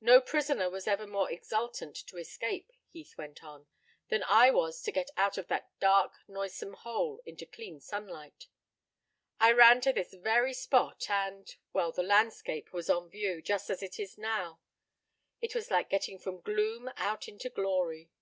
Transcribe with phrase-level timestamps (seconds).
[0.00, 3.66] "No prisoner was ever more exultant to escape," Heath went on,
[4.08, 8.46] "than I was to get out of that dark, noisome hole into clean sunlight.
[9.40, 13.82] I ran to this very spot, and well, the landscape was on view, just as
[13.82, 14.60] it is now.
[15.40, 18.12] It was like getting from gloom out into glory."